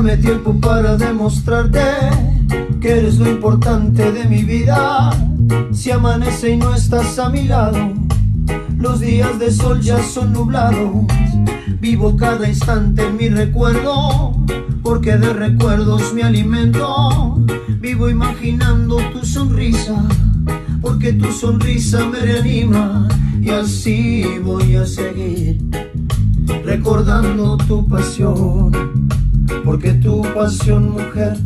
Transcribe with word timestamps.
Dame 0.00 0.16
tiempo 0.16 0.58
para 0.58 0.96
demostrarte 0.96 1.84
que 2.80 2.88
eres 2.88 3.18
lo 3.18 3.28
importante 3.28 4.10
de 4.10 4.24
mi 4.24 4.44
vida. 4.44 5.10
Si 5.72 5.90
amanece 5.90 6.52
y 6.52 6.56
no 6.56 6.74
estás 6.74 7.18
a 7.18 7.28
mi 7.28 7.42
lado, 7.42 7.92
los 8.78 9.00
días 9.00 9.38
de 9.38 9.50
sol 9.50 9.82
ya 9.82 10.02
son 10.02 10.32
nublados. 10.32 11.04
Vivo 11.82 12.16
cada 12.16 12.48
instante 12.48 13.06
en 13.08 13.18
mi 13.18 13.28
recuerdo, 13.28 14.42
porque 14.82 15.18
de 15.18 15.34
recuerdos 15.34 16.14
me 16.14 16.22
alimento. 16.22 17.44
Vivo 17.68 18.08
imaginando 18.08 18.96
tu 19.12 19.22
sonrisa, 19.26 20.02
porque 20.80 21.12
tu 21.12 21.30
sonrisa 21.30 22.06
me 22.06 22.20
reanima. 22.20 23.06
Y 23.38 23.50
así 23.50 24.24
voy 24.42 24.76
a 24.76 24.86
seguir 24.86 25.58
recordando 26.64 27.56
tu 27.58 27.86
pasión, 27.86 29.08
pasión, 30.34 30.92
mujer, 30.92 31.36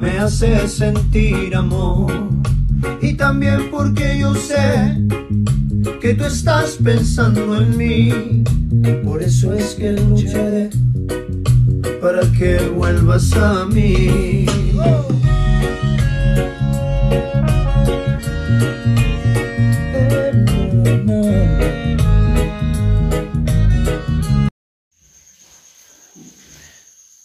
me 0.00 0.18
hace 0.18 0.68
sentir 0.68 1.54
amor. 1.54 2.12
Y 3.00 3.14
también 3.14 3.70
porque 3.70 4.18
yo 4.18 4.34
sé 4.34 4.98
que 6.00 6.14
tú 6.14 6.24
estás 6.24 6.78
pensando 6.82 7.60
en 7.60 7.76
mí, 7.76 8.44
por 9.04 9.22
eso 9.22 9.52
es 9.52 9.74
que 9.74 9.92
lucharé 9.92 10.70
para 12.00 12.22
que 12.32 12.58
vuelvas 12.68 13.32
a 13.34 13.66
mí. 13.66 14.46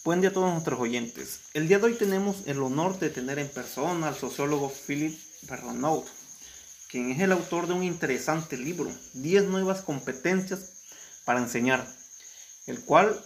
Buen 0.04 0.20
día 0.20 0.30
a 0.30 0.32
todos 0.32 0.50
nuestros 0.50 0.80
oyentes. 0.80 1.38
El 1.54 1.68
día 1.68 1.78
de 1.78 1.84
hoy 1.84 1.94
tenemos 1.94 2.38
el 2.46 2.60
honor 2.60 2.98
de 2.98 3.08
tener 3.08 3.38
en 3.38 3.48
persona 3.48 4.08
al 4.08 4.16
sociólogo 4.16 4.68
Philip 4.68 5.16
Bernaud, 5.42 6.02
quien 6.90 7.12
es 7.12 7.20
el 7.20 7.30
autor 7.30 7.68
de 7.68 7.74
un 7.74 7.84
interesante 7.84 8.56
libro, 8.56 8.90
10 9.12 9.44
nuevas 9.44 9.82
competencias 9.82 10.72
para 11.24 11.38
enseñar, 11.38 11.86
el 12.66 12.84
cual 12.84 13.16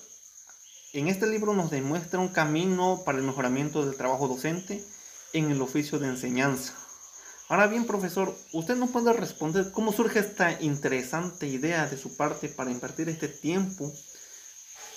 en 0.93 1.09
este 1.09 1.27
libro 1.27 1.55
nos 1.55 1.71
demuestra 1.71 2.21
un 2.21 2.29
camino 2.29 3.01
para 3.07 3.17
el 3.17 3.25
mejoramiento 3.25 3.87
del 3.87 3.97
trabajo 3.97 4.29
docente 4.29 4.85
en 5.33 5.51
el 5.51 5.63
oficio 5.63 5.99
de 5.99 6.09
enseñanza. 6.09 6.75
Ahora 7.49 7.69
bien, 7.69 7.87
profesor, 7.87 8.37
¿usted 8.53 8.77
nos 8.77 8.91
puede 8.91 9.15
responder 9.15 9.71
cómo 9.73 9.95
surge 9.95 10.19
esta 10.19 10.61
interesante 10.61 11.47
idea 11.47 11.87
de 11.87 11.97
su 11.97 12.19
parte 12.19 12.51
para 12.51 12.71
invertir 12.71 13.09
este 13.09 13.29
tiempo 13.29 13.91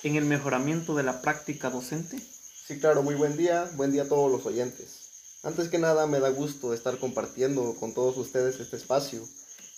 en 0.04 0.16
el 0.16 0.26
mejoramiento 0.26 0.96
de 0.96 1.04
la 1.04 1.22
práctica 1.22 1.70
docente? 1.70 2.20
Sí, 2.68 2.80
claro, 2.80 3.04
muy 3.04 3.16
buen 3.16 3.36
día, 3.36 3.70
buen 3.76 3.92
día 3.92 4.04
a 4.04 4.08
todos 4.08 4.32
los 4.32 4.46
oyentes. 4.46 5.10
Antes 5.44 5.70
que 5.70 5.78
nada 5.78 6.08
me 6.08 6.20
da 6.20 6.30
gusto 6.30 6.74
estar 6.74 6.98
compartiendo 6.98 7.76
con 7.80 7.94
todos 7.94 8.18
ustedes 8.18 8.60
este 8.60 8.78
espacio 8.78 9.22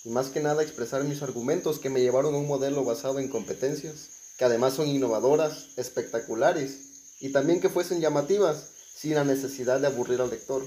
y 0.03 0.09
más 0.09 0.30
que 0.30 0.42
nada 0.42 0.64
expresar 0.64 1.03
mis 1.03 1.22
argumentos 1.22 1.80
que 1.80 1.89
me 1.89 2.02
llevaron 2.02 2.36
a 2.36 2.38
un 2.38 2.47
modelo 2.47 2.83
basado 2.83 3.19
en 3.19 3.30
competencias, 3.30 4.09
que 4.38 4.45
además 4.45 4.73
son 4.73 4.88
innovadoras, 4.88 5.69
espectaculares 5.77 7.17
y 7.19 7.31
también 7.31 7.59
que 7.59 7.69
fuesen 7.69 8.02
llamativas 8.02 8.67
sin 8.95 9.16
la 9.16 9.23
necesidad 9.23 9.80
de 9.80 9.88
aburrir 9.88 10.22
al 10.22 10.30
lector. 10.30 10.64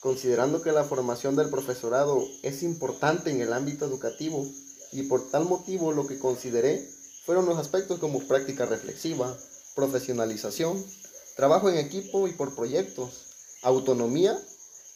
Considerando 0.00 0.60
que 0.60 0.72
la 0.72 0.84
formación 0.84 1.36
del 1.36 1.48
profesorado 1.48 2.22
es 2.42 2.62
importante 2.62 3.30
en 3.30 3.40
el 3.40 3.52
ámbito 3.52 3.86
educativo 3.86 4.46
y 4.92 5.02
por 5.02 5.30
tal 5.30 5.44
motivo 5.44 5.92
lo 5.92 6.06
que 6.06 6.18
consideré 6.18 6.95
fueron 7.26 7.44
los 7.44 7.58
aspectos 7.58 7.98
como 7.98 8.20
práctica 8.20 8.66
reflexiva, 8.66 9.36
profesionalización, 9.74 10.82
trabajo 11.36 11.68
en 11.68 11.76
equipo 11.76 12.28
y 12.28 12.32
por 12.32 12.54
proyectos, 12.54 13.26
autonomía 13.62 14.38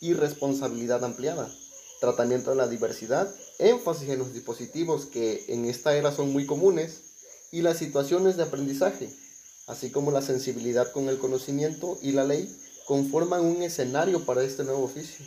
y 0.01 0.15
responsabilidad 0.15 1.05
ampliada, 1.05 1.53
tratamiento 2.01 2.51
de 2.51 2.57
la 2.57 2.69
diversidad, 2.69 3.29
énfasis 3.59 4.09
en 4.09 4.21
los 4.21 4.33
dispositivos 4.33 5.07
que 5.07 5.45
en 5.49 5.65
esta 5.65 5.97
era 5.97 6.13
son 6.13 6.33
muy 6.33 6.47
comunes 6.47 7.03
y 7.51 7.63
las 7.63 7.79
situaciones 7.79 8.37
de 8.37 8.45
aprendizaje, 8.45 9.13
así 9.67 9.91
como 9.91 10.13
la 10.13 10.23
sensibilidad 10.23 10.93
con 10.93 11.09
el 11.09 11.19
conocimiento 11.19 11.99
y 12.01 12.13
la 12.13 12.25
ley 12.25 12.49
conforman 12.87 13.45
un 13.45 13.63
escenario 13.63 14.25
para 14.25 14.45
este 14.45 14.63
nuevo 14.63 14.85
oficio. 14.85 15.27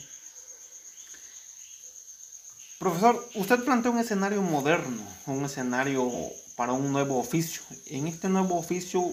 Profesor, 2.79 3.23
usted 3.35 3.59
plantea 3.63 3.91
un 3.91 3.99
escenario 3.99 4.41
moderno, 4.41 5.03
un 5.27 5.45
escenario 5.45 6.09
para 6.55 6.73
un 6.73 6.91
nuevo 6.91 7.17
oficio. 7.17 7.61
En 7.87 8.07
este 8.07 8.29
nuevo 8.29 8.57
oficio 8.57 9.03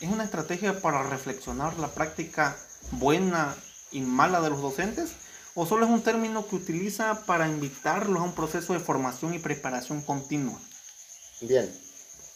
es 0.00 0.08
una 0.08 0.24
estrategia 0.24 0.80
para 0.80 1.02
reflexionar 1.02 1.78
la 1.78 1.88
práctica 1.88 2.56
buena 2.92 3.54
y 3.92 4.00
mala 4.00 4.40
de 4.40 4.50
los 4.50 4.60
docentes 4.60 5.12
o 5.54 5.66
solo 5.66 5.86
es 5.86 5.92
un 5.92 6.02
término 6.02 6.46
que 6.46 6.56
utiliza 6.56 7.24
para 7.26 7.48
invitarlos 7.48 8.20
a 8.20 8.24
un 8.24 8.34
proceso 8.34 8.72
de 8.72 8.80
formación 8.80 9.34
y 9.34 9.38
preparación 9.38 10.02
continua. 10.02 10.60
Bien, 11.40 11.70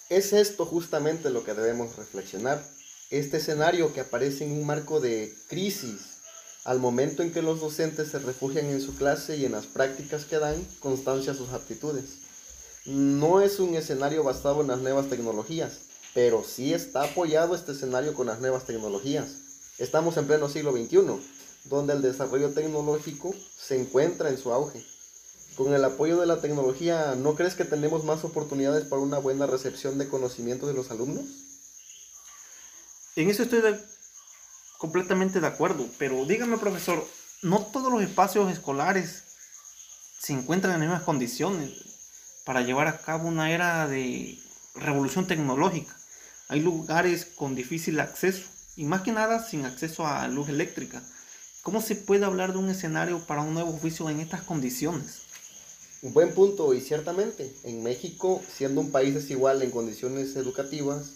es 0.08 0.32
esto 0.32 0.64
justamente 0.64 1.30
lo 1.30 1.44
que 1.44 1.54
debemos 1.54 1.96
reflexionar. 1.96 2.64
Este 3.10 3.38
escenario 3.38 3.92
que 3.92 4.00
aparece 4.00 4.44
en 4.44 4.52
un 4.52 4.66
marco 4.66 5.00
de 5.00 5.34
crisis 5.48 6.18
al 6.64 6.78
momento 6.78 7.22
en 7.22 7.32
que 7.32 7.42
los 7.42 7.60
docentes 7.60 8.10
se 8.10 8.18
refugian 8.18 8.66
en 8.66 8.80
su 8.80 8.94
clase 8.94 9.36
y 9.36 9.46
en 9.46 9.52
las 9.52 9.66
prácticas 9.66 10.24
que 10.24 10.38
dan 10.38 10.62
constancia 10.78 11.32
a 11.32 11.34
sus 11.34 11.50
aptitudes. 11.50 12.27
No 12.88 13.42
es 13.42 13.60
un 13.60 13.74
escenario 13.74 14.24
basado 14.24 14.62
en 14.62 14.68
las 14.68 14.78
nuevas 14.78 15.10
tecnologías, 15.10 15.72
pero 16.14 16.42
sí 16.42 16.72
está 16.72 17.02
apoyado 17.02 17.54
este 17.54 17.72
escenario 17.72 18.14
con 18.14 18.28
las 18.28 18.40
nuevas 18.40 18.64
tecnologías. 18.64 19.28
Estamos 19.76 20.16
en 20.16 20.26
pleno 20.26 20.48
siglo 20.48 20.72
XXI, 20.72 21.20
donde 21.64 21.92
el 21.92 22.00
desarrollo 22.00 22.54
tecnológico 22.54 23.34
se 23.54 23.78
encuentra 23.78 24.30
en 24.30 24.38
su 24.38 24.54
auge. 24.54 24.82
Con 25.54 25.74
el 25.74 25.84
apoyo 25.84 26.18
de 26.18 26.24
la 26.24 26.40
tecnología, 26.40 27.14
¿no 27.14 27.34
crees 27.34 27.56
que 27.56 27.66
tenemos 27.66 28.04
más 28.04 28.24
oportunidades 28.24 28.86
para 28.86 29.02
una 29.02 29.18
buena 29.18 29.44
recepción 29.44 29.98
de 29.98 30.08
conocimientos 30.08 30.66
de 30.66 30.74
los 30.74 30.90
alumnos? 30.90 31.26
En 33.16 33.28
eso 33.28 33.42
estoy 33.42 33.60
completamente 34.78 35.42
de 35.42 35.46
acuerdo, 35.46 35.84
pero 35.98 36.24
dígame 36.24 36.56
profesor, 36.56 37.06
no 37.42 37.66
todos 37.66 37.92
los 37.92 38.00
espacios 38.00 38.50
escolares 38.50 39.24
se 40.22 40.32
encuentran 40.32 40.72
en 40.72 40.80
las 40.80 40.88
mismas 40.88 41.04
condiciones 41.04 41.88
para 42.48 42.62
llevar 42.62 42.88
a 42.88 42.96
cabo 42.96 43.28
una 43.28 43.52
era 43.52 43.86
de 43.86 44.38
revolución 44.74 45.26
tecnológica. 45.26 45.94
Hay 46.48 46.60
lugares 46.60 47.26
con 47.26 47.54
difícil 47.54 48.00
acceso 48.00 48.40
y 48.74 48.84
más 48.84 49.02
que 49.02 49.12
nada 49.12 49.46
sin 49.46 49.66
acceso 49.66 50.06
a 50.06 50.26
luz 50.28 50.48
eléctrica. 50.48 51.02
¿Cómo 51.60 51.82
se 51.82 51.94
puede 51.94 52.24
hablar 52.24 52.52
de 52.52 52.58
un 52.58 52.70
escenario 52.70 53.18
para 53.26 53.42
un 53.42 53.52
nuevo 53.52 53.74
oficio 53.74 54.08
en 54.08 54.20
estas 54.20 54.40
condiciones? 54.40 55.24
Un 56.00 56.14
buen 56.14 56.32
punto 56.32 56.72
y 56.72 56.80
ciertamente 56.80 57.54
en 57.64 57.82
México, 57.82 58.40
siendo 58.50 58.80
un 58.80 58.92
país 58.92 59.12
desigual 59.12 59.60
en 59.60 59.70
condiciones 59.70 60.34
educativas, 60.34 61.10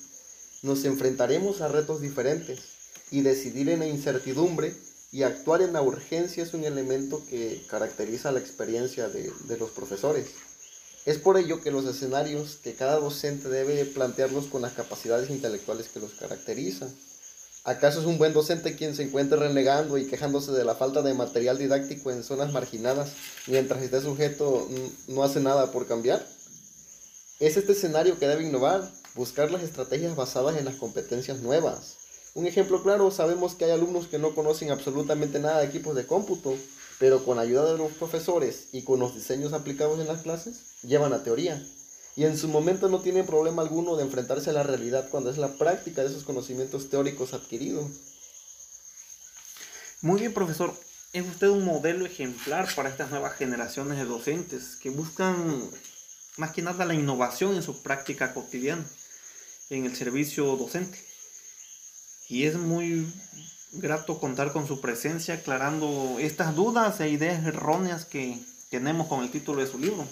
nos 0.61 0.85
enfrentaremos 0.85 1.63
a 1.63 1.69
retos 1.69 2.03
diferentes 2.03 2.61
y 3.11 3.23
decidir 3.23 3.71
en 3.71 3.79
la 3.79 3.87
incertidumbre 3.87 4.75
y 5.11 5.23
actuar 5.23 5.63
en 5.63 5.73
la 5.73 5.81
urgencia 5.81 6.43
es 6.43 6.53
un 6.53 6.65
elemento 6.65 7.25
que 7.31 7.65
caracteriza 7.71 8.33
la 8.33 8.41
experiencia 8.41 9.09
de 9.09 9.57
los 9.59 9.71
profesores. 9.71 10.27
Es 11.05 11.19
por 11.19 11.37
ello 11.37 11.61
que 11.61 11.73
los 11.73 11.85
escenarios 11.85 12.59
que 12.63 12.75
cada 12.75 13.01
docente 13.01 13.49
debe 13.49 13.85
plantearlos 13.85 14.47
con 14.47 14.63
las 14.63 14.73
capacidades 14.73 15.31
intelectuales 15.31 15.89
que 15.89 15.99
los 15.99 16.13
caracterizan. 16.13 16.95
¿Acaso 17.65 18.01
es 18.01 18.07
un 18.07 18.19
buen 18.19 18.33
docente 18.33 18.77
quien 18.77 18.95
se 18.95 19.05
encuentre 19.05 19.39
renegando 19.39 19.99
y 19.99 20.07
quejándose 20.07 20.53
de 20.53 20.65
la 20.65 20.77
falta 20.77 21.03
de 21.03 21.15
material 21.15 21.59
didáctico 21.59 22.11
en 22.11 22.23
zonas 22.23 22.53
marginadas 22.53 23.11
mientras 23.47 23.83
este 23.83 24.01
sujeto 24.01 24.69
no 25.09 25.25
hace 25.25 25.41
nada 25.41 25.73
por 25.73 25.89
cambiar? 25.89 26.25
Es 27.41 27.57
este 27.57 27.73
escenario 27.73 28.19
que 28.21 28.29
debe 28.29 28.45
innovar, 28.45 28.89
buscar 29.17 29.51
las 29.51 29.65
estrategias 29.65 30.15
basadas 30.15 30.57
en 30.57 30.65
las 30.65 30.77
competencias 30.77 31.41
nuevas. 31.41 31.97
Un 32.35 32.47
ejemplo 32.47 32.83
claro, 32.83 33.11
sabemos 33.11 33.55
que 33.55 33.65
hay 33.65 33.73
alumnos 33.73 34.07
que 34.07 34.19
no 34.19 34.35
conocen 34.35 34.71
absolutamente 34.71 35.41
nada 35.41 35.59
de 35.59 35.67
equipos 35.67 35.97
de 35.97 36.07
cómputo, 36.07 36.57
pero 37.03 37.25
con 37.25 37.41
ayuda 37.41 37.73
de 37.73 37.79
los 37.79 37.91
profesores 37.91 38.69
y 38.71 38.83
con 38.83 39.01
los 39.01 39.13
diseños 39.13 39.53
aplicados 39.53 39.99
en 39.99 40.07
las 40.07 40.23
clases, 40.23 40.63
llevan 40.83 41.11
la 41.11 41.25
teoría. 41.25 41.61
Y 42.15 42.27
en 42.27 42.39
su 42.39 42.47
momento 42.47 42.89
no 42.89 43.01
tienen 43.01 43.27
problema 43.27 43.63
alguno 43.63 43.97
de 43.97 44.05
enfrentarse 44.05 44.51
a 44.51 44.53
la 44.53 44.63
realidad 44.63 45.09
cuando 45.11 45.29
es 45.29 45.37
la 45.37 45.49
práctica 45.49 46.03
de 46.03 46.11
esos 46.11 46.23
conocimientos 46.23 46.91
teóricos 46.91 47.35
adquiridos. 47.35 47.91
Muy 50.01 50.21
bien, 50.21 50.33
profesor. 50.33 50.73
Es 51.13 51.27
usted 51.27 51.49
un 51.49 51.65
modelo 51.65 52.07
ejemplar 52.07 52.73
para 52.77 52.91
estas 52.91 53.11
nuevas 53.11 53.35
generaciones 53.35 53.99
de 53.99 54.05
docentes 54.05 54.77
que 54.77 54.91
buscan 54.91 55.61
más 56.37 56.53
que 56.53 56.63
nada 56.63 56.85
la 56.85 56.95
innovación 56.95 57.57
en 57.57 57.65
su 57.65 57.83
práctica 57.83 58.33
cotidiana, 58.33 58.87
en 59.71 59.87
el 59.87 59.97
servicio 59.97 60.55
docente. 60.55 61.05
Y 62.29 62.45
es 62.45 62.55
muy 62.55 63.13
grato 63.73 64.21
contar 64.21 64.53
con 64.53 64.67
su 64.67 64.81
presencia 64.81 65.35
aclarando 65.35 66.19
estas 66.19 66.55
dudas 66.55 67.01
e 67.01 67.09
ideas 67.09 67.45
erróneas 67.45 68.05
que 68.05 68.39
tenemos 68.71 69.09
con 69.09 69.23
el 69.23 69.31
título 69.31 69.61
de 69.61 69.71
su 69.71 69.79
libro. 69.79 70.07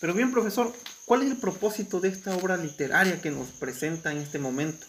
Pero 0.00 0.14
bien, 0.14 0.32
profesor, 0.32 0.72
¿cuál 1.04 1.22
es 1.22 1.30
el 1.30 1.36
propósito 1.36 2.00
de 2.00 2.08
esta 2.08 2.34
obra 2.34 2.56
literaria 2.56 3.20
que 3.20 3.30
nos 3.30 3.48
presenta 3.50 4.10
en 4.10 4.18
este 4.18 4.38
momento? 4.38 4.86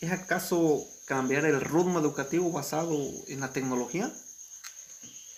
¿Es 0.00 0.12
acaso 0.12 0.86
cambiar 1.06 1.44
el 1.44 1.60
ritmo 1.60 1.98
educativo 1.98 2.50
basado 2.50 2.96
en 3.28 3.40
la 3.40 3.52
tecnología? 3.52 4.12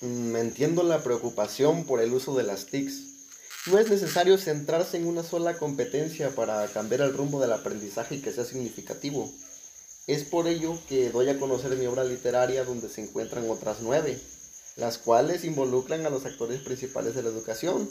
Mm, 0.00 0.36
entiendo 0.36 0.82
la 0.82 1.02
preocupación 1.02 1.84
por 1.84 2.00
el 2.00 2.12
uso 2.12 2.36
de 2.36 2.44
las 2.44 2.66
TICs. 2.66 3.08
No 3.66 3.78
es 3.78 3.90
necesario 3.90 4.38
centrarse 4.38 4.96
en 4.96 5.06
una 5.06 5.22
sola 5.22 5.58
competencia 5.58 6.30
para 6.30 6.66
cambiar 6.68 7.00
el 7.00 7.12
rumbo 7.12 7.40
del 7.40 7.52
aprendizaje 7.52 8.16
y 8.16 8.20
que 8.20 8.32
sea 8.32 8.44
significativo. 8.44 9.32
Es 10.08 10.24
por 10.24 10.48
ello 10.48 10.78
que 10.88 11.10
doy 11.10 11.28
a 11.28 11.38
conocer 11.38 11.76
mi 11.76 11.84
obra 11.84 12.02
literaria 12.02 12.64
donde 12.64 12.88
se 12.88 13.02
encuentran 13.02 13.48
otras 13.50 13.82
nueve, 13.82 14.18
las 14.76 14.96
cuales 14.96 15.44
involucran 15.44 16.06
a 16.06 16.08
los 16.08 16.24
actores 16.24 16.62
principales 16.62 17.14
de 17.14 17.22
la 17.22 17.28
educación. 17.28 17.86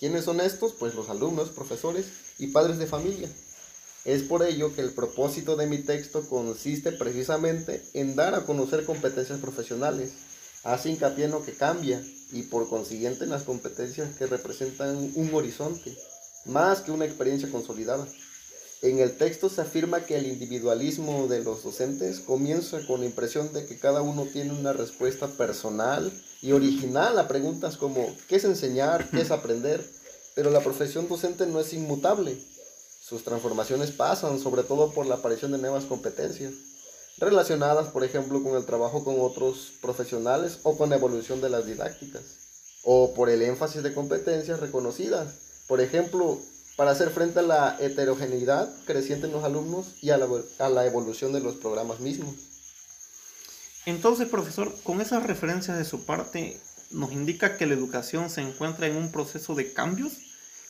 ¿Quiénes 0.00 0.24
son 0.24 0.40
estos? 0.40 0.72
Pues 0.72 0.96
los 0.96 1.08
alumnos, 1.08 1.50
profesores 1.50 2.06
y 2.40 2.48
padres 2.48 2.78
de 2.78 2.88
familia. 2.88 3.30
Es 4.04 4.24
por 4.24 4.42
ello 4.42 4.74
que 4.74 4.80
el 4.80 4.90
propósito 4.90 5.54
de 5.54 5.68
mi 5.68 5.78
texto 5.78 6.28
consiste 6.28 6.90
precisamente 6.90 7.80
en 7.94 8.16
dar 8.16 8.34
a 8.34 8.44
conocer 8.44 8.84
competencias 8.84 9.38
profesionales. 9.38 10.14
Hace 10.64 10.90
hincapié 10.90 11.26
en 11.26 11.30
lo 11.30 11.44
que 11.44 11.52
cambia 11.52 12.04
y 12.32 12.42
por 12.42 12.68
consiguiente 12.68 13.22
en 13.22 13.30
las 13.30 13.44
competencias 13.44 14.16
que 14.16 14.26
representan 14.26 15.12
un 15.14 15.30
horizonte, 15.32 15.96
más 16.46 16.80
que 16.80 16.90
una 16.90 17.04
experiencia 17.04 17.48
consolidada. 17.52 18.04
En 18.86 19.00
el 19.00 19.16
texto 19.16 19.48
se 19.48 19.62
afirma 19.62 20.04
que 20.06 20.16
el 20.16 20.26
individualismo 20.26 21.26
de 21.26 21.42
los 21.42 21.64
docentes 21.64 22.20
comienza 22.20 22.78
con 22.86 23.00
la 23.00 23.06
impresión 23.06 23.52
de 23.52 23.66
que 23.66 23.80
cada 23.80 24.00
uno 24.00 24.26
tiene 24.32 24.52
una 24.52 24.72
respuesta 24.72 25.26
personal 25.26 26.12
y 26.40 26.52
original 26.52 27.18
a 27.18 27.26
preguntas 27.26 27.76
como 27.76 28.14
¿qué 28.28 28.36
es 28.36 28.44
enseñar? 28.44 29.10
¿qué 29.10 29.22
es 29.22 29.32
aprender? 29.32 29.84
Pero 30.36 30.50
la 30.50 30.60
profesión 30.60 31.08
docente 31.08 31.46
no 31.46 31.58
es 31.58 31.72
inmutable 31.72 32.38
sus 33.02 33.24
transformaciones 33.24 33.90
pasan 33.90 34.38
sobre 34.38 34.62
todo 34.62 34.92
por 34.92 35.06
la 35.06 35.16
aparición 35.16 35.50
de 35.50 35.58
nuevas 35.58 35.84
competencias, 35.84 36.52
relacionadas 37.18 37.88
por 37.88 38.04
ejemplo 38.04 38.40
con 38.40 38.56
el 38.56 38.66
trabajo 38.66 39.02
con 39.04 39.20
otros 39.20 39.72
profesionales 39.80 40.58
o 40.62 40.76
con 40.76 40.90
la 40.90 40.96
evolución 40.96 41.40
de 41.40 41.50
las 41.50 41.66
didácticas, 41.66 42.22
o 42.84 43.14
por 43.14 43.30
el 43.30 43.42
énfasis 43.42 43.82
de 43.82 43.94
competencias 43.94 44.60
reconocidas, 44.60 45.34
por 45.66 45.80
ejemplo, 45.80 46.40
para 46.76 46.90
hacer 46.90 47.10
frente 47.10 47.40
a 47.40 47.42
la 47.42 47.76
heterogeneidad 47.80 48.72
creciente 48.84 49.26
en 49.26 49.32
los 49.32 49.44
alumnos 49.44 49.94
y 50.02 50.10
a 50.10 50.18
la, 50.18 50.28
a 50.58 50.68
la 50.68 50.86
evolución 50.86 51.32
de 51.32 51.40
los 51.40 51.56
programas 51.56 52.00
mismos. 52.00 52.34
Entonces, 53.86 54.28
profesor, 54.28 54.74
con 54.82 55.00
esas 55.00 55.24
referencias 55.24 55.78
de 55.78 55.84
su 55.84 56.04
parte, 56.04 56.60
nos 56.90 57.12
indica 57.12 57.56
que 57.56 57.66
la 57.66 57.74
educación 57.74 58.30
se 58.30 58.42
encuentra 58.42 58.86
en 58.86 58.96
un 58.96 59.10
proceso 59.12 59.54
de 59.54 59.72
cambios 59.72 60.12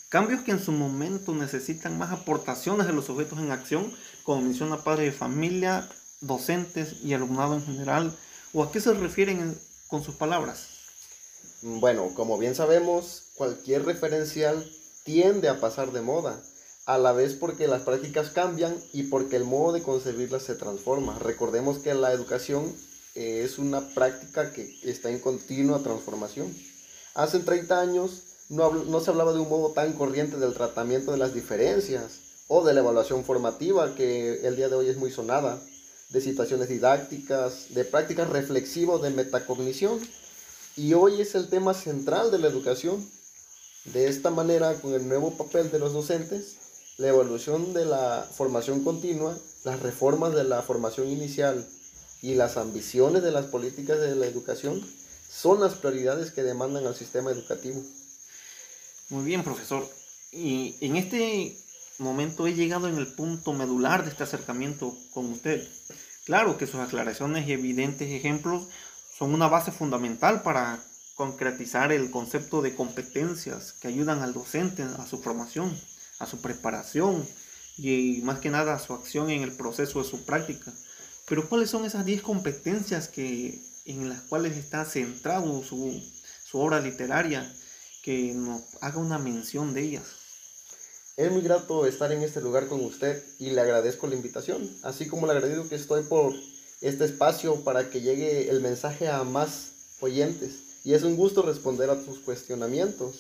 Cambios 0.08 0.43
que 0.43 0.53
en 0.53 0.62
su 0.62 0.70
momento 0.70 1.35
necesitan 1.35 1.99
más 1.99 2.12
aportaciones 2.12 2.87
de 2.87 2.93
los 2.93 3.06
sujetos 3.06 3.41
en 3.41 3.50
acción, 3.50 3.93
como 4.23 4.41
menciona 4.41 4.85
padres 4.85 5.06
de 5.06 5.19
familia, 5.19 5.88
docentes 6.20 7.03
y 7.03 7.12
alumnado 7.12 7.55
en 7.55 7.64
general, 7.64 8.17
o 8.53 8.62
a 8.62 8.70
qué 8.70 8.81
se 8.81 8.94
refieren 8.94 9.58
con 9.88 10.05
sus 10.05 10.14
palabras. 10.14 10.69
Bueno, 11.62 12.14
como 12.14 12.38
bien 12.38 12.55
sabemos, 12.55 13.25
cualquier 13.35 13.85
referencial 13.85 14.64
tiende 15.06 15.49
a 15.49 15.61
pasar 15.61 15.93
de 15.93 16.03
moda, 16.03 16.38
a 16.85 16.99
la 16.99 17.12
vez 17.12 17.32
porque 17.32 17.69
las 17.69 17.82
prácticas 17.82 18.31
cambian 18.31 18.76
y 18.93 19.05
porque 19.05 19.37
el 19.37 19.44
modo 19.44 19.73
de 19.73 19.82
concebirlas 19.82 20.43
se 20.43 20.56
transforma. 20.56 21.19
Recordemos 21.19 21.79
que 21.79 21.94
la 21.94 22.12
educación 22.12 22.75
eh, 23.14 23.43
es 23.44 23.58
una 23.58 23.94
práctica 23.94 24.53
que 24.53 24.79
está 24.82 25.08
en 25.08 25.20
continua 25.20 25.82
transformación. 25.82 26.55
Hace 27.14 27.38
30 27.38 27.81
años 27.81 28.23
no, 28.49 29.00
se 29.00 29.11
hablaba 29.11 29.32
de 29.32 29.41
un 29.41 29.49
modo 29.49 29.70
tan 29.70 29.93
corriente 29.94 30.37
del 30.37 30.55
tratamiento 30.55 31.12
de 31.12 31.19
las 31.19 31.35
diferencias 31.35 32.20
o 32.49 32.64
de 32.64 32.75
la 32.75 32.81
evaluación 32.81 33.25
formativa 33.25 33.94
que 33.94 34.47
el 34.47 34.55
día 34.56 34.69
de 34.69 34.76
hoy 34.76 34.88
es 34.88 34.99
muy 34.99 35.11
sonada, 35.11 35.58
de 36.11 36.20
situaciones 36.20 36.69
didácticas, 36.69 37.75
de 37.75 37.85
prácticas 37.85 38.29
reflexivas 38.29 39.03
de 39.03 39.11
metacognición. 39.11 40.00
Y 40.76 40.93
hoy 40.94 41.20
es 41.20 41.35
el 41.35 41.49
tema 41.49 41.75
central 41.75 42.31
de 42.31 42.38
la 42.38 42.49
educación. 42.49 43.05
De 43.93 44.09
esta 44.09 44.31
manera, 44.31 44.75
con 44.75 44.94
el 44.94 45.09
nuevo 45.09 45.37
papel 45.37 45.71
de 45.71 45.79
los 45.79 45.93
docentes, 45.93 46.56
la 46.99 47.09
evolución 47.09 47.73
de 47.73 47.85
la 47.85 48.27
formación 48.31 48.83
continua, 48.83 49.37
las 49.65 49.81
reformas 49.81 50.35
de 50.35 50.44
la 50.44 50.62
formación 50.62 51.09
inicial 51.09 51.67
y 52.23 52.35
las 52.35 52.56
ambiciones 52.56 53.23
de 53.23 53.31
las 53.31 53.47
políticas 53.47 54.00
de 54.00 54.17
la 54.17 54.27
educación 54.27 54.83
son 55.29 55.61
las 55.61 55.75
prioridades 55.75 56.31
que 56.31 56.43
demandan 56.43 56.87
al 56.87 56.97
sistema 56.97 57.31
educativo. 57.31 57.83
Muy 59.11 59.25
bien, 59.25 59.44
profesor. 59.44 59.89
Y 60.32 60.75
en 60.81 60.97
este 60.97 61.56
momento 61.99 62.47
he 62.47 62.55
llegado 62.55 62.89
en 62.89 62.97
el 62.97 63.06
punto 63.15 63.53
medular 63.53 64.05
de 64.05 64.11
este 64.11 64.25
acercamiento 64.25 64.97
con 65.12 65.27
usted. 65.27 65.67
Claro 66.25 66.59
que 66.59 66.67
sus 66.67 66.81
aclaraciones 66.81 67.47
y 67.47 67.53
evidentes 67.53 68.11
ejemplos 68.11 68.67
son 69.17 69.32
una 69.32 69.49
base 69.49 69.71
fundamental 69.71 70.43
para 70.43 70.82
concretizar 71.17 71.91
el 71.91 72.13
concepto 72.13 72.63
de 72.63 72.77
competencias 72.77 73.73
que 73.73 73.89
ayudan 73.89 74.23
al 74.23 74.33
docente 74.33 74.85
a 74.85 75.05
su 75.07 75.19
formación, 75.19 75.77
a 76.21 76.27
su 76.27 76.41
preparación 76.41 77.27
y 77.77 78.21
más 78.23 78.39
que 78.39 78.51
nada 78.51 78.75
a 78.75 78.79
su 78.79 78.95
acción 78.95 79.31
en 79.31 79.43
el 79.43 79.53
proceso 79.53 79.99
de 79.99 80.09
su 80.09 80.25
práctica. 80.25 80.73
Pero 81.27 81.49
¿cuáles 81.49 81.71
son 81.71 81.85
esas 81.85 82.05
10 82.05 82.23
competencias 82.23 83.09
que, 83.09 83.61
en 83.87 84.09
las 84.09 84.21
cuales 84.21 84.57
está 84.57 84.85
centrado 84.85 85.65
su, 85.65 86.01
su 86.45 86.61
obra 86.61 86.79
literaria? 86.79 87.53
que 88.07 88.35
nos 88.35 88.63
haga 88.83 88.99
una 88.99 89.19
mención 89.19 89.75
de 89.75 89.83
ellas. 89.83 90.05
Es 91.17 91.33
muy 91.33 91.43
grato 91.43 91.87
estar 91.87 92.13
en 92.13 92.23
este 92.23 92.41
lugar 92.41 92.69
con 92.69 92.85
usted 92.85 93.21
y 93.41 93.51
le 93.51 93.61
agradezco 93.61 94.07
la 94.07 94.15
invitación, 94.15 94.71
así 94.85 95.09
como 95.09 95.27
le 95.27 95.33
agradezco 95.33 95.69
que 95.69 95.75
estoy 95.75 96.05
por 96.05 96.33
este 96.81 97.05
espacio 97.05 97.65
para 97.65 97.91
que 97.91 98.03
llegue 98.03 98.49
el 98.49 98.61
mensaje 98.61 99.09
a 99.09 99.25
más 99.25 99.73
oyentes. 99.99 100.66
Y 100.87 100.94
es 100.94 101.03
un 101.03 101.17
gusto 101.17 101.43
responder 101.43 101.91
a 101.91 102.00
tus 102.00 102.21
cuestionamientos, 102.21 103.17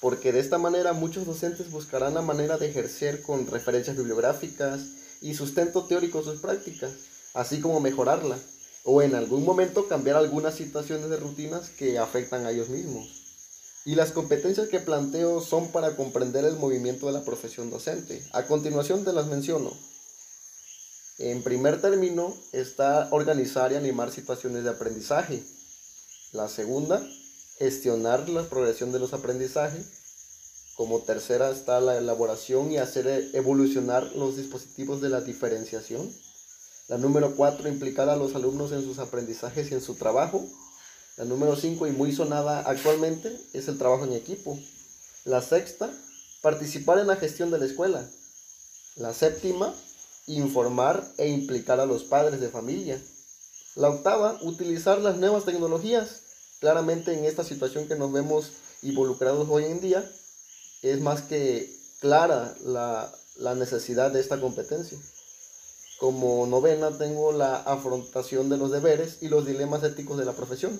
porque 0.00 0.32
de 0.32 0.40
esta 0.40 0.56
manera 0.56 0.94
muchos 0.94 1.26
docentes 1.26 1.70
buscarán 1.70 2.14
la 2.14 2.22
manera 2.22 2.56
de 2.56 2.70
ejercer 2.70 3.20
con 3.20 3.46
referencias 3.46 3.94
bibliográficas 3.94 4.80
y 5.20 5.34
sustento 5.34 5.84
teórico 5.84 6.22
sus 6.22 6.40
prácticas, 6.40 6.92
así 7.34 7.60
como 7.60 7.78
mejorarla, 7.78 8.38
o 8.84 9.02
en 9.02 9.14
algún 9.14 9.44
momento 9.44 9.86
cambiar 9.86 10.16
algunas 10.16 10.54
situaciones 10.54 11.10
de 11.10 11.18
rutinas 11.18 11.68
que 11.68 11.98
afectan 11.98 12.46
a 12.46 12.52
ellos 12.52 12.70
mismos. 12.70 13.10
Y 13.84 13.96
las 13.96 14.12
competencias 14.12 14.68
que 14.68 14.80
planteo 14.80 15.42
son 15.42 15.72
para 15.72 15.96
comprender 15.96 16.46
el 16.46 16.56
movimiento 16.56 17.04
de 17.04 17.12
la 17.12 17.24
profesión 17.26 17.68
docente. 17.68 18.26
A 18.32 18.46
continuación 18.46 19.04
te 19.04 19.12
las 19.12 19.26
menciono. 19.26 19.76
En 21.18 21.42
primer 21.42 21.82
término 21.82 22.34
está 22.52 23.08
organizar 23.10 23.72
y 23.72 23.74
animar 23.74 24.10
situaciones 24.10 24.64
de 24.64 24.70
aprendizaje. 24.70 25.44
La 26.32 26.48
segunda, 26.48 27.04
gestionar 27.60 28.26
la 28.30 28.42
progresión 28.44 28.90
de 28.90 28.98
los 28.98 29.12
aprendizajes. 29.12 29.84
Como 30.76 31.00
tercera 31.00 31.50
está 31.50 31.78
la 31.78 31.98
elaboración 31.98 32.72
y 32.72 32.78
hacer 32.78 33.06
evolucionar 33.34 34.02
los 34.16 34.38
dispositivos 34.38 35.02
de 35.02 35.10
la 35.10 35.20
diferenciación. 35.20 36.10
La 36.88 36.96
número 36.96 37.36
cuatro, 37.36 37.68
implicar 37.68 38.08
a 38.08 38.16
los 38.16 38.34
alumnos 38.34 38.72
en 38.72 38.82
sus 38.82 38.98
aprendizajes 38.98 39.70
y 39.70 39.74
en 39.74 39.82
su 39.82 39.94
trabajo. 39.96 40.42
La 41.18 41.26
número 41.26 41.54
5 41.54 41.86
y 41.86 41.90
muy 41.90 42.12
sonada 42.12 42.60
actualmente 42.60 43.30
es 43.52 43.68
el 43.68 43.76
trabajo 43.76 44.04
en 44.04 44.14
equipo. 44.14 44.58
La 45.26 45.42
sexta, 45.42 45.90
participar 46.40 46.98
en 46.98 47.08
la 47.08 47.16
gestión 47.16 47.50
de 47.50 47.58
la 47.58 47.66
escuela. 47.66 48.08
La 48.96 49.12
séptima, 49.12 49.74
informar 50.26 51.06
e 51.18 51.28
implicar 51.28 51.78
a 51.78 51.84
los 51.84 52.04
padres 52.04 52.40
de 52.40 52.48
familia. 52.48 52.98
La 53.76 53.90
octava, 53.90 54.38
utilizar 54.40 54.98
las 54.98 55.18
nuevas 55.18 55.44
tecnologías. 55.44 56.19
Claramente 56.60 57.14
en 57.14 57.24
esta 57.24 57.42
situación 57.42 57.88
que 57.88 57.96
nos 57.96 58.12
vemos 58.12 58.52
involucrados 58.82 59.48
hoy 59.50 59.64
en 59.64 59.80
día, 59.80 60.08
es 60.82 61.00
más 61.00 61.22
que 61.22 61.74
clara 62.00 62.54
la, 62.64 63.10
la 63.36 63.54
necesidad 63.54 64.10
de 64.10 64.20
esta 64.20 64.40
competencia. 64.40 64.98
Como 65.98 66.46
novena 66.46 66.96
tengo 66.96 67.32
la 67.32 67.56
afrontación 67.56 68.48
de 68.48 68.58
los 68.58 68.70
deberes 68.70 69.18
y 69.22 69.28
los 69.28 69.46
dilemas 69.46 69.82
éticos 69.84 70.18
de 70.18 70.24
la 70.24 70.32
profesión. 70.32 70.78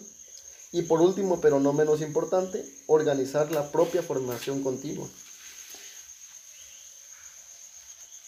Y 0.73 0.83
por 0.83 1.01
último, 1.01 1.41
pero 1.41 1.61
no 1.61 1.73
menos 1.73 2.01
importante, 2.01 2.65
organizar 2.87 3.51
la 3.51 3.73
propia 3.73 4.03
formación 4.03 4.63
continua. 4.63 5.09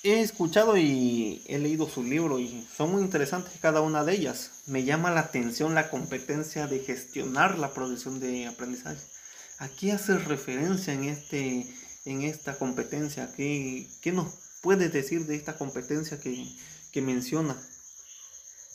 He 0.05 0.21
escuchado 0.21 0.77
y 0.77 1.45
he 1.47 1.61
leído 1.61 1.89
su 1.89 2.03
libro 2.03 2.41
y 2.41 2.67
son 2.77 2.91
muy 2.91 3.03
interesantes 3.03 3.53
cada 3.61 3.83
una 3.83 4.03
de 4.03 4.15
ellas. 4.15 4.51
Me 4.67 4.83
llama 4.83 5.13
la 5.13 5.21
atención 5.21 5.77
la 5.77 5.91
competencia 5.91 6.67
de 6.67 6.81
gestionar 6.81 7.57
la 7.57 7.73
progresión 7.73 8.19
de 8.19 8.49
aprendizaje. 8.49 9.01
¿A 9.59 9.69
qué 9.69 9.93
hace 9.93 10.19
referencia 10.19 10.93
en, 10.93 11.05
este, 11.05 11.73
en 12.05 12.23
esta 12.23 12.59
competencia? 12.59 13.33
¿Qué, 13.37 13.87
qué 14.01 14.11
nos 14.11 14.27
puedes 14.61 14.93
decir 14.93 15.25
de 15.27 15.37
esta 15.37 15.57
competencia 15.57 16.19
que, 16.19 16.49
que 16.91 17.01
menciona? 17.01 17.57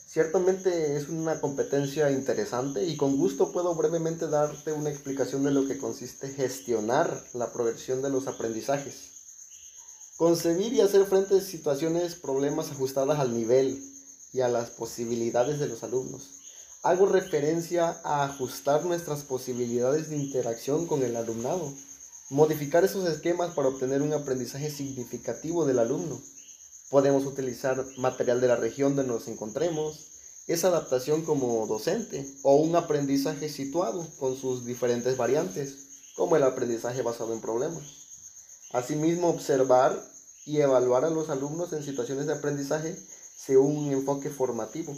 Ciertamente 0.08 0.96
es 0.96 1.10
una 1.10 1.42
competencia 1.42 2.10
interesante 2.10 2.86
y 2.86 2.96
con 2.96 3.18
gusto 3.18 3.52
puedo 3.52 3.76
brevemente 3.76 4.30
darte 4.30 4.72
una 4.72 4.92
explicación 4.92 5.44
de 5.44 5.52
lo 5.52 5.68
que 5.68 5.78
consiste 5.78 6.30
gestionar 6.30 7.22
la 7.34 7.52
progresión 7.52 8.02
de 8.02 8.12
los 8.12 8.28
aprendizajes. 8.28 9.17
Concebir 10.18 10.74
y 10.74 10.82
hacer 10.82 11.06
frente 11.06 11.38
a 11.38 11.42
situaciones, 11.42 12.16
problemas 12.16 12.72
ajustadas 12.72 13.20
al 13.20 13.36
nivel 13.36 13.80
y 14.34 14.42
a 14.42 14.48
las 14.48 14.72
posibilidades 14.72 15.60
de 15.60 15.68
los 15.68 15.84
alumnos. 15.84 16.32
Hago 16.82 17.06
referencia 17.06 18.02
a 18.04 18.24
ajustar 18.24 18.84
nuestras 18.84 19.22
posibilidades 19.22 20.10
de 20.10 20.18
interacción 20.18 20.88
con 20.88 21.04
el 21.04 21.16
alumnado, 21.16 21.72
modificar 22.32 22.84
esos 22.84 23.08
esquemas 23.08 23.54
para 23.54 23.68
obtener 23.68 24.02
un 24.02 24.12
aprendizaje 24.12 24.72
significativo 24.72 25.66
del 25.66 25.78
alumno. 25.78 26.20
Podemos 26.90 27.28
utilizar 27.28 27.86
material 27.98 28.42
de 28.42 28.48
la 28.48 28.56
región 28.56 28.96
donde 28.96 29.14
nos 29.14 29.28
encontremos, 29.28 30.08
esa 30.48 30.70
adaptación 30.70 31.26
como 31.26 31.68
docente 31.68 32.28
o 32.42 32.56
un 32.56 32.76
aprendizaje 32.76 33.50
situado 33.50 34.04
con 34.18 34.36
sus 34.36 34.66
diferentes 34.66 35.16
variantes, 35.16 36.14
como 36.16 36.38
el 36.38 36.42
aprendizaje 36.42 37.04
basado 37.04 37.34
en 37.34 37.42
problemas. 37.42 38.07
Asimismo, 38.72 39.30
observar 39.30 40.02
y 40.46 40.62
evaluar 40.62 41.06
a 41.06 41.10
los 41.10 41.30
alumnos 41.30 41.74
en 41.74 41.84
situaciones 41.84 42.28
de 42.28 42.34
aprendizaje 42.34 42.96
según 43.38 43.78
un 43.78 43.92
enfoque 43.92 44.30
formativo. 44.30 44.96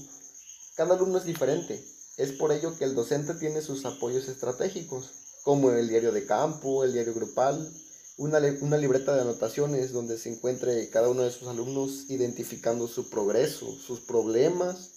Cada 0.76 0.96
alumno 0.96 1.18
es 1.18 1.26
diferente, 1.26 1.84
es 2.18 2.32
por 2.32 2.52
ello 2.52 2.78
que 2.78 2.86
el 2.86 2.96
docente 2.96 3.34
tiene 3.34 3.62
sus 3.62 3.86
apoyos 3.86 4.28
estratégicos, 4.28 5.12
como 5.44 5.72
el 5.72 5.88
diario 5.90 6.12
de 6.12 6.26
campo, 6.26 6.84
el 6.84 6.94
diario 6.94 7.14
grupal, 7.14 7.72
una, 8.18 8.40
una, 8.62 8.78
libreta 8.78 9.16
de 9.16 9.22
anotaciones 9.22 9.92
donde 9.94 10.18
se 10.18 10.30
encuentre 10.30 10.90
cada 10.90 11.10
uno 11.10 11.24
de 11.24 11.32
sus 11.32 11.48
alumnos 11.48 12.10
identificando 12.10 12.88
su 12.88 13.10
progreso, 13.10 13.74
sus 13.76 14.02
problemas 14.02 14.90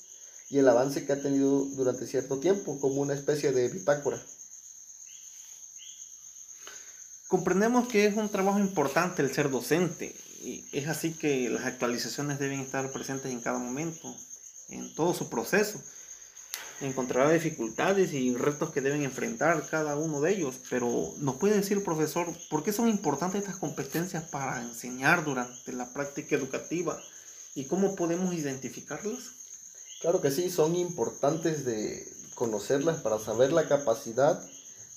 y 0.50 0.59
el 0.59 0.69
avance 0.69 1.07
que 1.07 1.12
ha 1.12 1.23
tenido 1.23 1.64
durante 1.76 2.07
cierto 2.07 2.38
tiempo, 2.38 2.79
como 2.81 3.00
una 3.00 3.14
especie 3.14 3.52
de 3.52 3.69
bitácora. 3.69 4.21
Comprendemos 7.33 7.89
que 7.89 8.05
es 8.05 8.15
un 8.15 8.29
trabajo 8.29 8.59
importante 8.59 9.23
el 9.23 9.33
ser 9.33 9.49
docente 9.49 10.15
y 10.43 10.67
es 10.71 10.87
así 10.87 11.15
que 11.15 11.49
las 11.49 11.65
actualizaciones 11.65 12.39
deben 12.39 12.61
estar 12.61 12.93
presentes 12.93 13.33
en 13.33 13.41
cada 13.41 13.59
momento, 13.59 14.15
en 14.69 14.95
todo 14.95 15.15
su 15.15 15.31
proceso. 15.31 15.81
Encontrará 16.83 17.33
dificultades 17.33 18.12
y 18.12 18.35
retos 18.35 18.71
que 18.71 18.83
deben 18.83 19.03
enfrentar 19.03 19.67
cada 19.71 19.97
uno 19.97 20.21
de 20.21 20.35
ellos, 20.35 20.57
pero 20.69 21.15
¿nos 21.21 21.37
puede 21.37 21.57
decir, 21.57 21.83
profesor, 21.83 22.27
por 22.51 22.62
qué 22.62 22.71
son 22.71 22.91
importantes 22.91 23.41
estas 23.41 23.57
competencias 23.57 24.25
para 24.25 24.61
enseñar 24.61 25.25
durante 25.25 25.73
la 25.73 25.91
práctica 25.91 26.37
educativa 26.37 27.01
y 27.55 27.65
cómo 27.65 27.97
podemos 27.97 28.35
identificarlas? 28.35 29.21
Claro 30.03 30.21
que 30.21 30.31
sí, 30.31 30.51
son 30.51 30.77
importantes 30.77 31.65
de 31.65 32.07
conocerlas 32.35 33.01
para 33.01 33.19
saber 33.19 33.55
la 33.55 33.69
capacidad 33.69 34.39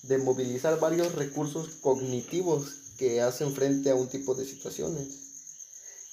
de 0.08 0.18
movilizar 0.18 0.80
varios 0.80 1.16
recursos 1.16 1.70
cognitivos 1.82 2.94
que 2.98 3.22
hacen 3.22 3.54
frente 3.54 3.90
a 3.90 3.96
un 3.96 4.08
tipo 4.08 4.36
de 4.36 4.46
situaciones. 4.46 5.08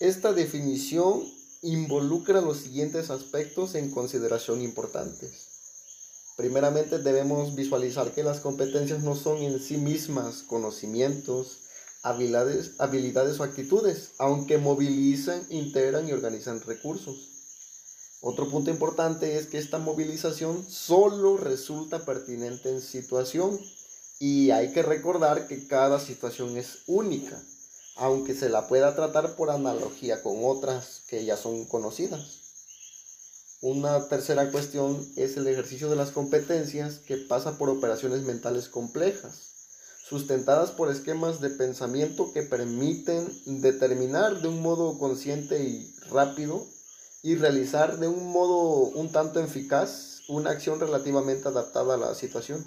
Esta 0.00 0.32
definición 0.32 1.22
involucra 1.62 2.40
los 2.40 2.58
siguientes 2.58 3.11
aspectos 3.11 3.75
en 3.75 3.90
consideración 3.90 4.62
importantes. 4.62 5.52
Primeramente 6.37 6.99
debemos 6.99 7.54
visualizar 7.54 8.12
que 8.12 8.25
las 8.25 8.40
competencias 8.40 9.02
no 9.02 9.14
son 9.14 9.38
en 9.42 9.61
sí 9.61 9.76
mismas 9.76 10.42
conocimientos, 10.42 11.58
habilidades, 12.02 12.72
habilidades 12.78 13.38
o 13.38 13.44
actitudes, 13.44 14.12
aunque 14.18 14.58
movilizan, 14.58 15.46
integran 15.50 16.08
y 16.08 16.12
organizan 16.12 16.61
recursos. 16.62 17.28
Otro 18.22 18.49
punto 18.49 18.70
importante 18.70 19.37
es 19.37 19.46
que 19.46 19.58
esta 19.58 19.78
movilización 19.78 20.64
solo 20.68 21.37
resulta 21.37 22.04
pertinente 22.04 22.70
en 22.70 22.80
situación 22.80 23.58
y 24.25 24.52
hay 24.52 24.71
que 24.71 24.85
recordar 24.85 25.49
que 25.49 25.67
cada 25.67 25.99
situación 25.99 26.57
es 26.57 26.85
única, 26.87 27.43
aunque 27.97 28.35
se 28.35 28.50
la 28.50 28.69
pueda 28.69 28.95
tratar 28.95 29.35
por 29.35 29.50
analogía 29.50 30.23
con 30.23 30.45
otras 30.45 31.02
que 31.09 31.25
ya 31.25 31.37
son 31.37 31.64
conocidas. 31.64 32.38
Una 33.62 34.07
tercera 34.07 34.52
cuestión 34.52 35.05
es 35.17 35.37
el 35.37 35.49
ejercicio 35.49 35.91
de 35.91 35.97
las 35.97 36.12
competencias 36.12 37.00
que 37.00 37.17
pasa 37.17 37.59
por 37.59 37.69
operaciones 37.69 38.23
mentales 38.23 38.69
complejas, 38.69 39.55
sustentadas 40.09 40.71
por 40.71 40.88
esquemas 40.88 41.41
de 41.41 41.50
pensamiento 41.50 42.33
que 42.33 42.45
permiten 42.45 43.26
determinar 43.61 44.41
de 44.41 44.47
un 44.47 44.62
modo 44.62 45.00
consciente 45.00 45.64
y 45.64 45.93
rápido 46.11 46.64
y 47.25 47.35
realizar 47.35 47.99
de 47.99 48.07
un 48.07 48.31
modo 48.31 48.85
un 48.97 49.11
tanto 49.11 49.41
eficaz 49.41 50.21
una 50.29 50.50
acción 50.50 50.79
relativamente 50.79 51.49
adaptada 51.49 51.95
a 51.95 51.99
la 51.99 52.14
situación. 52.14 52.64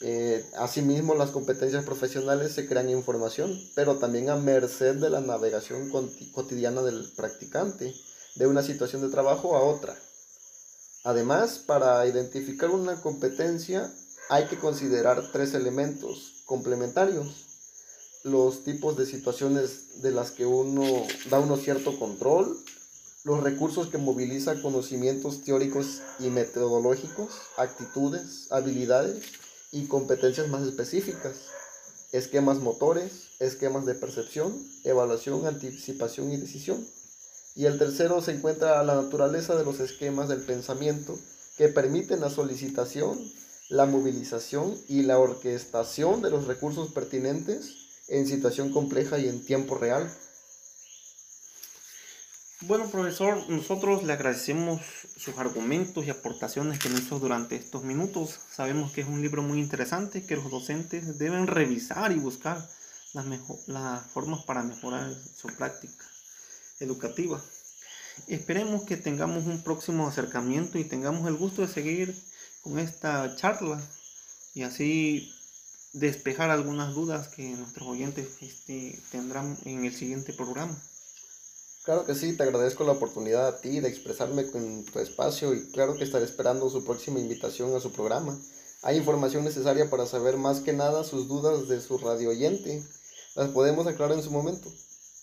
Eh, 0.00 0.44
asimismo, 0.56 1.14
las 1.14 1.30
competencias 1.30 1.84
profesionales 1.84 2.52
se 2.52 2.66
crean 2.66 2.88
información, 2.88 3.58
pero 3.74 3.98
también 3.98 4.30
a 4.30 4.36
merced 4.36 4.96
de 4.96 5.10
la 5.10 5.20
navegación 5.20 5.90
cotidiana 6.32 6.82
del 6.82 7.10
practicante, 7.16 7.92
de 8.36 8.46
una 8.46 8.62
situación 8.62 9.02
de 9.02 9.08
trabajo 9.08 9.56
a 9.56 9.62
otra. 9.62 9.98
Además, 11.04 11.58
para 11.58 12.06
identificar 12.06 12.70
una 12.70 13.00
competencia 13.00 13.92
hay 14.28 14.44
que 14.46 14.58
considerar 14.58 15.32
tres 15.32 15.54
elementos 15.54 16.42
complementarios. 16.44 17.46
Los 18.24 18.62
tipos 18.64 18.96
de 18.96 19.06
situaciones 19.06 20.02
de 20.02 20.10
las 20.12 20.30
que 20.32 20.44
uno 20.44 20.84
da 21.30 21.40
uno 21.40 21.56
cierto 21.56 21.98
control, 21.98 22.56
los 23.24 23.42
recursos 23.42 23.88
que 23.88 23.98
moviliza 23.98 24.60
conocimientos 24.60 25.42
teóricos 25.42 26.02
y 26.18 26.28
metodológicos, 26.28 27.30
actitudes, 27.56 28.50
habilidades, 28.50 29.24
y 29.70 29.86
competencias 29.86 30.48
más 30.48 30.66
específicas, 30.66 31.36
esquemas 32.12 32.58
motores, 32.58 33.30
esquemas 33.38 33.86
de 33.86 33.94
percepción, 33.94 34.54
evaluación, 34.84 35.46
anticipación 35.46 36.32
y 36.32 36.36
decisión. 36.36 36.86
Y 37.54 37.66
el 37.66 37.78
tercero 37.78 38.22
se 38.22 38.32
encuentra 38.32 38.82
la 38.84 38.94
naturaleza 38.94 39.56
de 39.56 39.64
los 39.64 39.80
esquemas 39.80 40.28
del 40.28 40.42
pensamiento 40.42 41.18
que 41.56 41.68
permiten 41.68 42.20
la 42.20 42.30
solicitación, 42.30 43.18
la 43.68 43.84
movilización 43.84 44.74
y 44.88 45.02
la 45.02 45.18
orquestación 45.18 46.22
de 46.22 46.30
los 46.30 46.46
recursos 46.46 46.92
pertinentes 46.92 47.88
en 48.08 48.26
situación 48.26 48.72
compleja 48.72 49.18
y 49.18 49.28
en 49.28 49.44
tiempo 49.44 49.74
real. 49.74 50.10
Bueno, 52.62 52.90
profesor, 52.90 53.48
nosotros 53.48 54.02
le 54.02 54.12
agradecemos 54.12 54.80
sus 55.16 55.38
argumentos 55.38 56.04
y 56.04 56.10
aportaciones 56.10 56.80
que 56.80 56.88
nos 56.88 57.02
hizo 57.02 57.20
durante 57.20 57.54
estos 57.54 57.84
minutos. 57.84 58.40
Sabemos 58.50 58.90
que 58.90 59.02
es 59.02 59.06
un 59.06 59.22
libro 59.22 59.42
muy 59.42 59.60
interesante 59.60 60.26
que 60.26 60.34
los 60.34 60.50
docentes 60.50 61.18
deben 61.18 61.46
revisar 61.46 62.10
y 62.10 62.16
buscar 62.16 62.68
las, 63.12 63.26
las 63.68 64.04
formas 64.10 64.42
para 64.42 64.64
mejorar 64.64 65.14
su 65.36 65.46
práctica 65.56 66.04
educativa. 66.80 67.40
Esperemos 68.26 68.82
que 68.82 68.96
tengamos 68.96 69.46
un 69.46 69.62
próximo 69.62 70.08
acercamiento 70.08 70.78
y 70.78 70.84
tengamos 70.84 71.28
el 71.28 71.36
gusto 71.36 71.62
de 71.62 71.68
seguir 71.68 72.20
con 72.62 72.80
esta 72.80 73.36
charla 73.36 73.80
y 74.54 74.64
así 74.64 75.32
despejar 75.92 76.50
algunas 76.50 76.92
dudas 76.92 77.28
que 77.28 77.50
nuestros 77.50 77.86
oyentes 77.86 78.42
este, 78.42 78.98
tendrán 79.12 79.56
en 79.64 79.84
el 79.84 79.94
siguiente 79.94 80.32
programa. 80.32 80.76
Claro 81.88 82.04
que 82.04 82.14
sí, 82.14 82.36
te 82.36 82.42
agradezco 82.42 82.84
la 82.84 82.92
oportunidad 82.92 83.48
a 83.48 83.62
ti 83.62 83.80
de 83.80 83.88
expresarme 83.88 84.46
con 84.48 84.84
tu 84.84 84.98
espacio 84.98 85.54
y 85.54 85.70
claro 85.70 85.96
que 85.96 86.04
estaré 86.04 86.26
esperando 86.26 86.68
su 86.68 86.84
próxima 86.84 87.18
invitación 87.18 87.74
a 87.74 87.80
su 87.80 87.90
programa. 87.92 88.38
Hay 88.82 88.98
información 88.98 89.42
necesaria 89.42 89.88
para 89.88 90.04
saber 90.04 90.36
más 90.36 90.60
que 90.60 90.74
nada 90.74 91.02
sus 91.02 91.28
dudas 91.28 91.66
de 91.66 91.80
su 91.80 91.96
radio 91.96 92.28
oyente. 92.28 92.84
Las 93.36 93.48
podemos 93.48 93.86
aclarar 93.86 94.18
en 94.18 94.22
su 94.22 94.30
momento, 94.30 94.70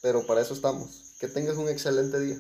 pero 0.01 0.25
para 0.25 0.41
eso 0.41 0.55
estamos. 0.55 1.13
Que 1.19 1.27
tengas 1.27 1.57
un 1.57 1.69
excelente 1.69 2.19
día. 2.19 2.39